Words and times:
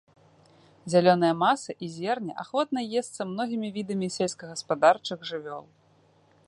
Зялёная 0.93 1.29
маса 1.43 1.71
і 1.87 1.89
зерне 1.97 2.33
ахвотна 2.45 2.81
есца 3.01 3.21
многімі 3.33 3.69
відамі 3.77 4.07
сельскагаспадарчых 4.17 5.19
жывёл. 5.33 5.65